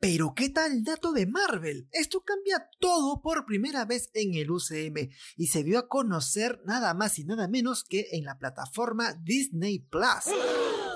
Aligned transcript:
Pero 0.00 0.32
¿qué 0.34 0.48
tal 0.48 0.82
dato 0.82 1.12
de 1.12 1.26
Marvel? 1.26 1.86
Esto 1.92 2.22
cambia 2.24 2.70
todo 2.80 3.20
por 3.20 3.44
primera 3.44 3.84
vez 3.84 4.10
en 4.14 4.32
el 4.32 4.50
UCM 4.50 5.10
y 5.36 5.48
se 5.48 5.62
dio 5.62 5.78
a 5.78 5.88
conocer 5.88 6.62
nada 6.64 6.94
más 6.94 7.18
y 7.18 7.24
nada 7.24 7.48
menos 7.48 7.84
que 7.84 8.06
en 8.12 8.24
la 8.24 8.38
plataforma 8.38 9.12
Disney 9.22 9.78
Plus. 9.78 10.34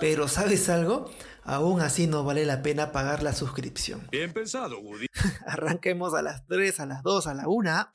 Pero 0.01 0.27
¿sabes 0.27 0.71
algo? 0.71 1.11
Aún 1.43 1.83
así 1.83 2.07
no 2.07 2.25
vale 2.25 2.47
la 2.47 2.63
pena 2.63 2.93
pagar 2.93 3.23
la 3.23 3.35
suscripción. 3.35 4.09
Bien 4.11 4.33
pensado, 4.33 4.81
Woody. 4.81 5.07
Arranquemos 5.47 6.15
a 6.15 6.23
las 6.23 6.47
3, 6.47 6.81
a 6.81 6.87
las 6.87 7.03
2, 7.03 7.27
a 7.27 7.35
la 7.35 7.47
1. 7.47 7.91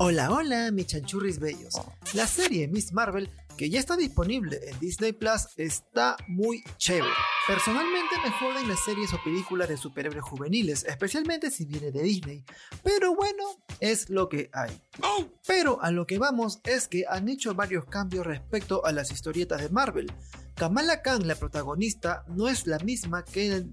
Hola, 0.00 0.30
hola, 0.30 0.70
mis 0.70 0.86
chanchurris 0.86 1.40
bellos. 1.40 1.74
La 2.14 2.28
serie 2.28 2.68
Miss 2.68 2.92
Marvel, 2.92 3.28
que 3.56 3.68
ya 3.68 3.80
está 3.80 3.96
disponible 3.96 4.60
en 4.62 4.78
Disney 4.78 5.12
Plus, 5.12 5.48
está 5.56 6.16
muy 6.28 6.62
chévere. 6.76 7.12
Personalmente 7.48 8.14
me 8.22 8.30
joden 8.30 8.68
las 8.68 8.78
series 8.84 9.12
o 9.12 9.18
películas 9.24 9.68
de 9.68 9.76
superhéroes 9.76 10.22
juveniles, 10.22 10.84
especialmente 10.84 11.50
si 11.50 11.64
viene 11.64 11.90
de 11.90 12.00
Disney. 12.00 12.44
Pero 12.84 13.16
bueno, 13.16 13.42
es 13.80 14.08
lo 14.08 14.28
que 14.28 14.50
hay. 14.52 14.80
Pero 15.48 15.82
a 15.82 15.90
lo 15.90 16.06
que 16.06 16.20
vamos 16.20 16.60
es 16.62 16.86
que 16.86 17.04
han 17.08 17.28
hecho 17.28 17.56
varios 17.56 17.84
cambios 17.86 18.24
respecto 18.24 18.86
a 18.86 18.92
las 18.92 19.10
historietas 19.10 19.60
de 19.60 19.68
Marvel. 19.70 20.12
Kamala 20.54 21.02
Khan, 21.02 21.26
la 21.26 21.34
protagonista, 21.34 22.24
no 22.28 22.48
es 22.48 22.68
la 22.68 22.78
misma 22.78 23.24
que 23.24 23.66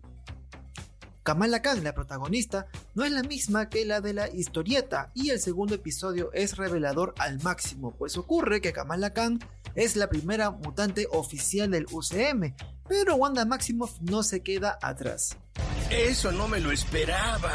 Kamala 1.21 1.61
Khan, 1.61 1.83
la 1.83 1.93
protagonista, 1.93 2.67
no 2.95 3.03
es 3.03 3.11
la 3.11 3.23
misma 3.23 3.69
que 3.69 3.85
la 3.85 4.01
de 4.01 4.13
la 4.13 4.29
historieta 4.29 5.11
y 5.13 5.29
el 5.29 5.39
segundo 5.39 5.75
episodio 5.75 6.31
es 6.33 6.55
revelador 6.55 7.13
al 7.19 7.41
máximo, 7.43 7.93
pues 7.97 8.17
ocurre 8.17 8.61
que 8.61 8.71
Kamala 8.71 9.11
Khan 9.11 9.39
es 9.75 9.97
la 9.97 10.07
primera 10.07 10.49
mutante 10.51 11.05
oficial 11.11 11.71
del 11.71 11.87
UCM, 11.91 12.55
pero 12.87 13.15
Wanda 13.15 13.45
Maximoff 13.45 13.99
no 13.99 14.23
se 14.23 14.41
queda 14.41 14.79
atrás. 14.81 15.37
Eso 15.91 16.31
no 16.31 16.47
me 16.47 16.61
lo 16.61 16.71
esperaba. 16.71 17.51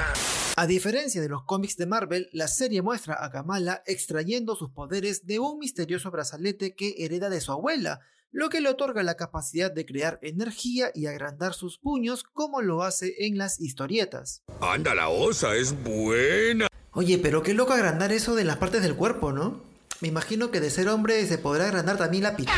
A 0.56 0.66
diferencia 0.66 1.22
de 1.22 1.28
los 1.30 1.44
cómics 1.44 1.77
de 1.77 1.86
Marvel, 1.86 2.28
la 2.33 2.46
serie 2.46 2.83
muestra 2.83 3.24
a 3.24 3.30
Kamala 3.30 3.83
extrayendo 3.86 4.56
sus 4.56 4.70
poderes 4.70 5.27
de 5.27 5.38
un 5.38 5.58
misterioso 5.58 6.11
brazalete 6.11 6.74
que 6.74 6.96
hereda 6.98 7.30
de 7.30 7.41
su 7.41 7.50
abuela, 7.50 8.00
lo 8.33 8.48
que 8.48 8.61
le 8.61 8.69
otorga 8.69 9.03
la 9.03 9.17
capacidad 9.17 9.73
de 9.73 9.84
crear 9.84 10.19
energía 10.23 10.91
y 10.95 11.06
agrandar 11.06 11.55
sus 11.55 11.78
puños 11.78 12.25
como 12.25 12.62
lo 12.62 12.83
hace 12.83 13.14
en 13.27 13.39
las 13.39 13.61
historietas. 13.61 14.42
Anda, 14.61 14.95
la 14.95 15.09
osa 15.09 15.56
es 15.56 15.75
buena. 15.83 16.69
Oye, 16.92 17.19
pero 17.19 17.42
qué 17.42 17.55
loco 17.55 17.73
agrandar 17.73 18.12
eso 18.12 18.34
de 18.34 18.45
las 18.45 18.56
partes 18.56 18.83
del 18.83 18.97
cuerpo, 18.97 19.33
¿no? 19.33 19.62
Me 20.01 20.08
imagino 20.08 20.51
que 20.51 20.61
de 20.61 20.70
ser 20.70 20.89
hombre 20.89 21.27
se 21.27 21.39
podrá 21.39 21.67
agrandar 21.67 21.98
también 21.98 22.23
la 22.23 22.36
pica. 22.36 22.53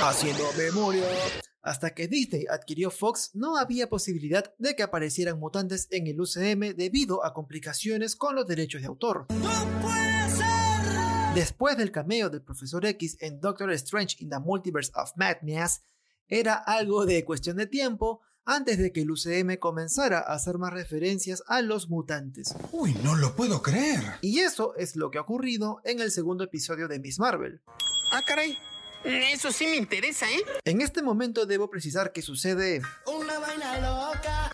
Haciendo 0.00 0.44
memoria. 0.56 1.04
Hasta 1.62 1.94
que 1.94 2.08
Disney 2.08 2.44
adquirió 2.50 2.90
Fox, 2.90 3.30
no 3.32 3.56
había 3.56 3.88
posibilidad 3.88 4.52
de 4.58 4.76
que 4.76 4.82
aparecieran 4.82 5.38
mutantes 5.38 5.88
en 5.90 6.06
el 6.06 6.20
UCM 6.20 6.76
debido 6.76 7.24
a 7.24 7.32
complicaciones 7.32 8.16
con 8.16 8.34
los 8.34 8.46
derechos 8.46 8.82
de 8.82 8.88
autor. 8.88 9.26
Después 11.34 11.76
del 11.76 11.90
cameo 11.90 12.30
del 12.30 12.42
Profesor 12.42 12.86
X 12.86 13.16
en 13.18 13.40
Doctor 13.40 13.72
Strange 13.72 14.18
in 14.20 14.30
the 14.30 14.38
Multiverse 14.38 14.92
of 14.94 15.10
Madness, 15.16 15.82
era 16.28 16.54
algo 16.54 17.06
de 17.06 17.24
cuestión 17.24 17.56
de 17.56 17.66
tiempo 17.66 18.20
antes 18.44 18.78
de 18.78 18.92
que 18.92 19.00
el 19.00 19.10
UCM 19.10 19.58
comenzara 19.58 20.20
a 20.20 20.34
hacer 20.34 20.58
más 20.58 20.72
referencias 20.72 21.42
a 21.48 21.60
los 21.60 21.90
mutantes. 21.90 22.54
Uy, 22.70 22.94
no 23.02 23.16
lo 23.16 23.34
puedo 23.34 23.62
creer. 23.62 24.00
Y 24.20 24.40
eso 24.40 24.76
es 24.76 24.94
lo 24.94 25.10
que 25.10 25.18
ha 25.18 25.22
ocurrido 25.22 25.80
en 25.82 26.00
el 26.00 26.12
segundo 26.12 26.44
episodio 26.44 26.86
de 26.86 27.00
Miss 27.00 27.18
Marvel. 27.18 27.60
Ah, 28.12 28.22
caray. 28.24 28.56
Eso 29.04 29.50
sí 29.50 29.66
me 29.66 29.76
interesa, 29.76 30.30
¿eh? 30.30 30.40
En 30.64 30.80
este 30.80 31.02
momento 31.02 31.46
debo 31.46 31.68
precisar 31.68 32.12
que 32.12 32.22
sucede... 32.22 32.80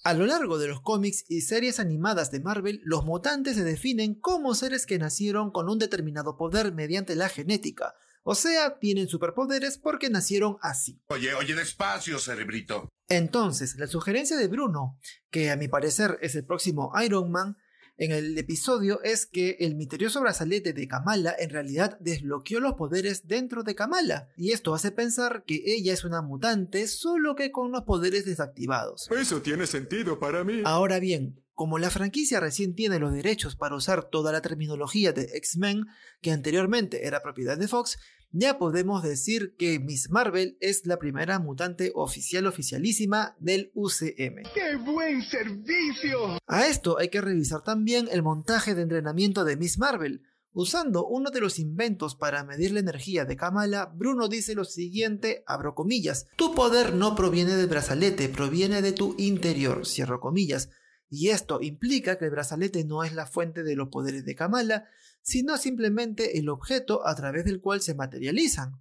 A 0.03 0.15
lo 0.15 0.25
largo 0.25 0.59
de 0.59 0.67
los 0.67 0.81
cómics 0.81 1.27
y 1.29 1.43
series 1.43 1.79
animadas 1.79 2.31
de 2.31 2.41
Marvel, 2.41 2.81
los 2.85 3.05
mutantes 3.05 3.57
se 3.57 3.65
definen 3.65 4.15
como 4.15 4.55
seres 4.55 4.87
que 4.87 4.99
nacieron 4.99 5.51
con 5.51 5.69
un 5.69 5.79
determinado 5.79 6.39
poder 6.39 6.73
mediante 6.73 7.15
la 7.17 7.29
genética. 7.29 7.95
O 8.23 8.35
sea, 8.35 8.79
tienen 8.79 9.09
superpoderes 9.09 9.77
porque 9.77 10.09
nacieron 10.09 10.57
así. 10.63 11.03
Oye, 11.09 11.35
oye, 11.35 11.55
despacio, 11.55 12.19
cerebrito. 12.19 12.89
Entonces, 13.09 13.77
la 13.77 13.87
sugerencia 13.87 14.39
de 14.39 14.49
Bruno, 14.49 14.99
que 15.31 15.51
a 15.51 15.57
mi 15.57 15.69
parecer 15.69 16.19
es 16.23 16.35
el 16.35 16.47
próximo 16.47 16.93
Iron 17.05 17.31
Man, 17.31 17.59
en 18.01 18.13
el 18.13 18.39
episodio 18.39 19.03
es 19.03 19.27
que 19.27 19.59
el 19.61 19.75
misterioso 19.75 20.23
brazalete 20.23 20.73
de 20.73 20.89
Kamala 20.89 21.37
en 21.39 21.51
realidad 21.51 21.99
desbloqueó 22.01 22.59
los 22.59 22.73
poderes 22.73 23.27
dentro 23.27 23.63
de 23.63 23.75
Kamala, 23.75 24.31
y 24.39 24.53
esto 24.53 24.75
hace 24.75 24.91
pensar 24.91 25.45
que 25.47 25.63
ella 25.67 25.93
es 25.93 26.03
una 26.03 26.23
mutante 26.23 26.87
solo 26.87 27.35
que 27.35 27.53
con 27.53 27.71
los 27.73 27.83
poderes 27.83 28.25
desactivados. 28.25 29.11
Eso 29.11 29.43
tiene 29.43 29.67
sentido 29.67 30.19
para 30.19 30.45
mí. 30.45 30.63
Ahora 30.65 30.99
bien, 30.99 31.45
como 31.53 31.79
la 31.79 31.91
franquicia 31.91 32.41
recién 32.41 32.75
tiene 32.75 32.99
los 32.99 33.13
derechos 33.13 33.55
para 33.55 33.77
usar 33.77 34.09
toda 34.09 34.33
la 34.33 34.41
terminología 34.41 35.13
de 35.13 35.29
X-Men, 35.35 35.85
que 36.23 36.33
anteriormente 36.33 37.07
era 37.07 37.21
propiedad 37.21 37.59
de 37.59 37.69
Fox, 37.69 37.99
ya 38.33 38.59
podemos 38.59 39.03
decir 39.03 39.55
que 39.57 39.79
Miss 39.81 40.11
Marvel 40.11 40.57
es 40.61 40.87
la 40.87 40.99
primera 40.99 41.39
mutante 41.39 41.93
oficial 41.95 42.47
oficialísima 42.47 43.37
del 43.41 43.71
UCM. 43.75 44.45
¡Qué 44.55 44.77
buen 44.77 45.23
servicio! 45.23 46.39
A 46.47 46.67
esto 46.67 46.99
hay 46.99 47.09
que 47.09 47.21
revisar 47.21 47.63
también 47.63 48.09
el 48.11 48.23
montaje 48.23 48.75
de 48.75 48.83
entrenamiento 48.83 49.45
de 49.45 49.57
Miss 49.57 49.79
Marvel. 49.79 50.23
Usando 50.53 51.07
uno 51.07 51.31
de 51.31 51.41
los 51.41 51.61
inventos 51.61 52.17
para 52.17 52.43
medir 52.43 52.73
la 52.73 52.81
energía 52.81 53.25
de 53.25 53.37
Kamala, 53.37 53.87
Bruno 53.87 54.27
dice 54.27 54.57
lo 54.57 54.65
siguiente, 54.65 55.45
abro 55.47 55.77
comillas, 55.77 56.27
tu 56.37 56.55
poder 56.55 56.95
no 56.95 57.15
proviene 57.15 57.55
del 57.55 57.69
brazalete, 57.69 58.29
proviene 58.29 58.83
de 58.83 58.91
tu 58.93 59.15
interior, 59.17 59.87
cierro 59.87 60.19
comillas. 60.19 60.71
Y 61.11 61.31
esto 61.31 61.61
implica 61.61 62.17
que 62.17 62.27
el 62.27 62.31
brazalete 62.31 62.85
no 62.85 63.03
es 63.03 63.13
la 63.13 63.27
fuente 63.27 63.65
de 63.65 63.75
los 63.75 63.89
poderes 63.89 64.25
de 64.25 64.37
Kamala, 64.37 64.89
sino 65.23 65.57
simplemente 65.57 66.39
el 66.39 66.49
objeto 66.49 67.07
a 67.07 67.15
través 67.17 67.45
del 67.45 67.61
cual 67.61 67.83
se 67.83 67.95
materializan. 67.95 68.81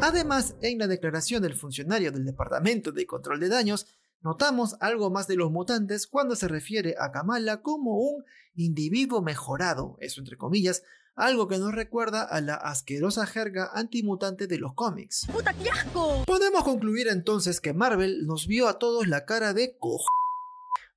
Además, 0.00 0.54
en 0.62 0.78
la 0.78 0.86
declaración 0.86 1.42
del 1.42 1.54
funcionario 1.54 2.12
del 2.12 2.24
Departamento 2.24 2.92
de 2.92 3.06
Control 3.06 3.40
de 3.40 3.48
Daños, 3.48 3.86
notamos 4.20 4.76
algo 4.80 5.10
más 5.10 5.26
de 5.26 5.36
los 5.36 5.50
mutantes 5.50 6.06
cuando 6.06 6.36
se 6.36 6.48
refiere 6.48 6.94
a 6.98 7.10
Kamala 7.10 7.60
como 7.60 7.98
un 7.98 8.24
individuo 8.54 9.20
mejorado, 9.20 9.96
eso 10.00 10.20
entre 10.20 10.36
comillas, 10.36 10.84
algo 11.14 11.48
que 11.48 11.58
nos 11.58 11.72
recuerda 11.72 12.22
a 12.22 12.40
la 12.40 12.54
asquerosa 12.54 13.26
jerga 13.26 13.70
antimutante 13.74 14.46
de 14.46 14.58
los 14.58 14.74
cómics. 14.74 15.26
¡Puta, 15.32 15.52
qué 15.54 15.70
asco! 15.70 16.24
Podemos 16.24 16.64
concluir 16.64 17.08
entonces 17.08 17.60
que 17.60 17.74
Marvel 17.74 18.26
nos 18.26 18.46
vio 18.46 18.68
a 18.68 18.78
todos 18.78 19.08
la 19.08 19.24
cara 19.24 19.52
de 19.52 19.76
cojo. 19.76 20.06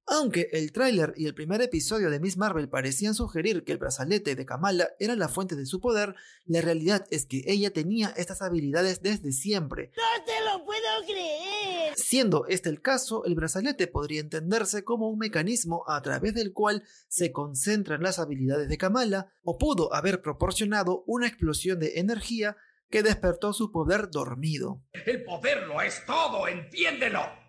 Aunque 0.08 0.50
el 0.52 0.72
tráiler 0.72 1.14
y 1.18 1.26
el 1.26 1.34
primer 1.34 1.62
episodio 1.62 2.12
de 2.12 2.20
Miss 2.20 2.38
Marvel 2.38 2.70
parecían 2.70 3.16
sugerir 3.16 3.64
que 3.64 3.72
el 3.72 3.80
brazalete 3.80 4.36
de 4.36 4.46
Kamala 4.46 4.90
era 5.00 5.16
la 5.16 5.30
fuente 5.30 5.56
de 5.56 5.66
su 5.66 5.80
poder, 5.80 6.16
la 6.46 6.62
realidad 6.62 7.08
es 7.10 7.26
que 7.26 7.44
ella 7.48 7.74
tenía 7.74 8.14
estas 8.16 8.44
habilidades 8.44 9.02
desde 9.02 9.32
siempre. 9.32 9.92
¡No 9.98 10.24
te 10.24 10.34
lo 10.46 10.64
puedo 10.64 10.82
creer! 11.08 11.94
Siendo 11.96 12.46
este 12.48 12.70
el 12.70 12.82
caso, 12.82 13.26
el 13.26 13.34
brazalete 13.34 13.88
podría 13.88 14.22
entenderse 14.22 14.84
como 14.84 15.10
un 15.10 15.18
mecanismo 15.18 15.84
a 15.88 16.00
través 16.04 16.36
del 16.36 16.54
cual 16.54 16.84
se 17.08 17.32
concentran 17.32 18.04
las 18.04 18.20
habilidades 18.20 18.70
de 18.70 18.78
Kamala, 18.78 19.34
o 19.44 19.58
pudo 19.58 19.92
haber 19.94 20.22
proporcionado 20.22 21.04
una 21.08 21.28
explosión 21.28 21.80
de 21.80 22.00
energía 22.00 22.58
que 22.92 23.02
despertó 23.02 23.54
su 23.54 23.72
poder 23.72 24.12
dormido. 24.12 24.84
El 25.06 25.24
poder 25.24 25.64
lo 25.64 25.82
es 25.82 26.06
todo, 26.06 26.48
entiéndelo. 26.48 27.45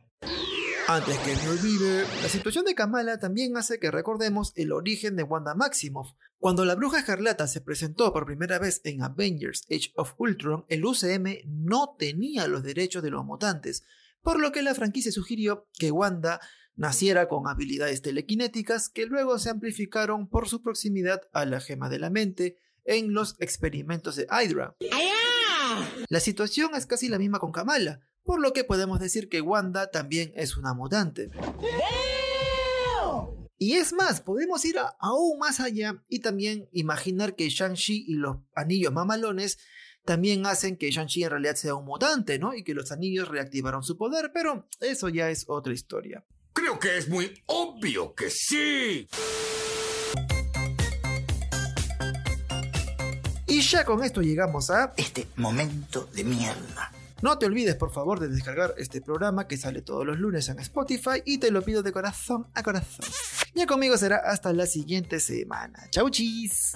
Antes 0.89 1.19
que 1.19 1.35
me 1.35 1.49
olvide, 1.49 2.05
la 2.23 2.29
situación 2.29 2.65
de 2.65 2.77
Kamala 2.77 3.19
también 3.19 3.57
hace 3.57 3.81
que 3.81 3.91
recordemos 3.91 4.53
el 4.55 4.71
origen 4.71 5.17
de 5.17 5.25
Wanda 5.25 5.57
Maximoff. 5.57 6.13
Cuando 6.39 6.65
la 6.65 6.77
Bruja 6.77 7.01
Escarlata 7.01 7.49
se 7.49 7.61
presentó 7.61 8.13
por 8.13 8.25
primera 8.25 8.61
vez 8.61 8.83
en 8.85 9.03
Avengers 9.03 9.67
Age 9.69 9.93
of 9.97 10.15
Ultron, 10.17 10.65
el 10.69 10.85
UCM 10.85 11.39
no 11.45 11.97
tenía 11.99 12.47
los 12.47 12.63
derechos 12.63 13.03
de 13.03 13.11
los 13.11 13.25
mutantes, 13.25 13.85
por 14.23 14.39
lo 14.39 14.53
que 14.53 14.63
la 14.63 14.77
franquicia 14.77 15.11
sugirió 15.11 15.67
que 15.77 15.91
Wanda 15.91 16.41
naciera 16.77 17.27
con 17.27 17.49
habilidades 17.49 18.01
telequinéticas 18.01 18.89
que 18.89 19.07
luego 19.07 19.41
se 19.41 19.51
amplificaron 19.51 20.29
por 20.29 20.49
su 20.49 20.63
proximidad 20.63 21.23
a 21.33 21.47
la 21.47 21.61
gema 21.61 21.89
de 21.89 21.99
la 21.99 22.11
mente 22.11 22.59
en 22.85 23.13
los 23.13 23.35
experimentos 23.41 24.15
de 24.15 24.29
Hydra. 24.31 24.77
La 26.09 26.21
situación 26.21 26.77
es 26.77 26.87
casi 26.87 27.09
la 27.09 27.19
misma 27.19 27.41
con 27.41 27.51
Kamala, 27.51 28.03
por 28.27 28.41
lo 28.41 28.53
que 28.53 28.65
podemos 28.65 29.01
decir 29.01 29.29
que 29.29 29.41
Wanda 29.41 29.91
también 29.91 30.33
es 30.37 30.57
una 30.57 30.75
mutante. 30.75 31.31
Y 33.59 33.75
es 33.75 33.95
más, 33.95 34.21
podemos 34.21 34.63
ir 34.67 34.79
a- 34.79 34.95
aún 35.01 35.39
más 35.39 35.61
allá 35.61 36.03
y 36.09 36.19
también 36.19 36.69
imaginar 36.73 37.35
que 37.37 37.49
Shang-Chi 37.49 38.05
y 38.07 38.15
los 38.15 38.37
anillos 38.55 38.93
mamalones 38.93 39.57
también 40.05 40.45
hacen 40.45 40.77
que 40.77 40.91
Shang-Chi 40.91 41.25
en 41.25 41.31
realidad 41.31 41.55
sea 41.55 41.75
un 41.75 41.87
mutante, 41.87 42.39
¿no? 42.39 42.55
Y 42.55 42.65
que 42.65 42.75
los 42.75 42.93
anillos 42.93 43.29
reactivaron 43.29 43.83
su 43.83 43.97
poder, 43.97 44.31
pero 44.35 44.69
eso 44.81 45.09
ya 45.09 45.31
es 45.31 45.47
otra 45.49 45.73
historia. 45.73 46.23
Creo 46.53 46.79
que 46.79 46.99
es 46.99 47.09
muy 47.09 47.33
obvio 47.47 48.15
que 48.15 48.29
sí. 48.31 49.09
Y 53.47 53.61
ya 53.63 53.85
con 53.87 54.05
esto 54.05 54.21
llegamos 54.21 54.69
a... 54.71 54.93
Este 54.99 55.27
momento 55.37 56.09
de 56.15 56.25
mierda. 56.25 56.93
No 57.23 57.39
te 57.39 57.47
olvides 57.47 57.77
por 57.77 57.93
favor 57.93 58.21
de 58.21 58.29
descargar 58.29 58.75
este 58.77 59.01
programa 59.01 59.49
que 59.49 59.57
sale 59.57 59.83
todos 59.83 60.05
los 60.05 60.19
lunes 60.19 60.49
en 60.49 60.59
Spotify 60.59 61.23
y 61.25 61.39
te 61.39 61.51
lo 61.51 61.63
pido 61.63 61.83
de 61.83 61.93
corazón 61.93 62.47
a 62.55 62.63
corazón. 62.63 63.07
Ya 63.55 63.67
conmigo 63.67 63.97
será 63.97 64.17
hasta 64.19 64.53
la 64.53 64.67
siguiente 64.67 65.19
semana. 65.19 65.89
Chau 65.91 66.11
chis. 66.11 66.75